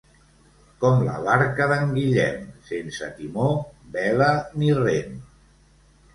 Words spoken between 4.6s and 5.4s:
rem.